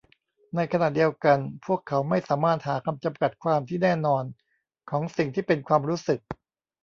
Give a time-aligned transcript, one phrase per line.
[0.55, 4.23] ในขณะเดียวกันพวกเขาไม่สามารถหาคำจำกัดความที่แน่นอน
[4.89, 6.19] ของสิ่งที่เป็นความรู้สึก